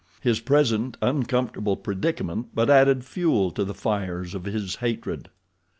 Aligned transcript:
His 0.19 0.39
present 0.39 0.97
uncomfortable 0.99 1.77
predicament 1.77 2.47
but 2.55 2.71
added 2.71 3.05
fuel 3.05 3.51
to 3.51 3.63
the 3.63 3.75
fires 3.75 4.33
of 4.33 4.45
his 4.45 4.77
hatred. 4.77 5.29